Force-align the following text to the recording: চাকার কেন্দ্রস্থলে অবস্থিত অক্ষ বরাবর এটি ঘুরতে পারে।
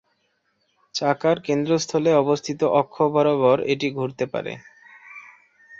চাকার 0.95 1.37
কেন্দ্রস্থলে 1.39 2.11
অবস্থিত 2.15 2.59
অক্ষ 2.81 2.95
বরাবর 3.13 3.57
এটি 3.73 3.87
ঘুরতে 3.97 4.25
পারে। 4.33 4.53